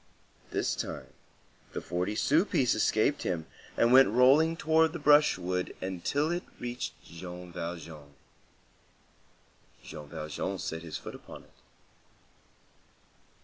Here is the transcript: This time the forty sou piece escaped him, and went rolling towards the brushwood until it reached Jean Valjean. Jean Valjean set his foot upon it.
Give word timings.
This 0.49 0.75
time 0.75 1.13
the 1.73 1.79
forty 1.79 2.15
sou 2.15 2.43
piece 2.43 2.73
escaped 2.73 3.21
him, 3.21 3.45
and 3.77 3.93
went 3.93 4.09
rolling 4.09 4.57
towards 4.57 4.93
the 4.93 4.97
brushwood 4.97 5.75
until 5.79 6.31
it 6.31 6.41
reached 6.59 6.93
Jean 7.03 7.51
Valjean. 7.51 8.15
Jean 9.83 10.07
Valjean 10.09 10.57
set 10.57 10.81
his 10.81 10.97
foot 10.97 11.13
upon 11.13 11.43
it. 11.43 11.53